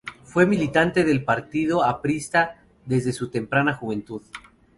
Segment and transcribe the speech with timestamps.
[0.23, 2.57] Fue militante del partido aprista
[2.87, 4.23] desde su temprana juventud.